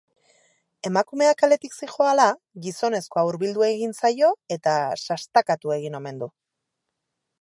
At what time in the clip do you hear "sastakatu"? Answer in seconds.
5.11-5.77